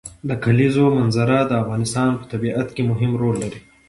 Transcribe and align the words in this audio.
د 0.29 0.31
کلیزو 0.43 0.85
منظره 0.97 1.37
د 1.45 1.51
افغانستان 1.63 2.09
په 2.19 2.25
طبیعت 2.31 2.67
کې 2.75 2.81
مهم 2.91 3.11
رول 3.21 3.35
لري. 3.43 3.59